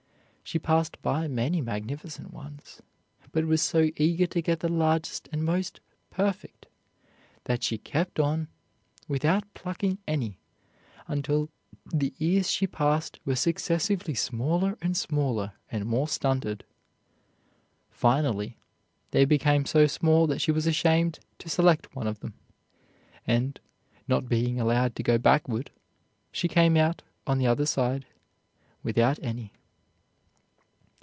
[0.43, 2.81] She passed by many magnificent ones,
[3.31, 6.65] but was so eager to get the largest and most perfect
[7.45, 8.49] that she kept on
[9.07, 10.39] without plucking any
[11.07, 11.47] until
[11.85, 16.65] the ears she passed were successively smaller and smaller and more stunted.
[17.89, 18.57] Finally
[19.11, 22.33] they became so small that she was ashamed to select one of them;
[23.25, 23.61] and,
[24.05, 25.71] not being allowed to go backward,
[26.29, 28.05] she came out on the other side
[28.83, 29.53] without any.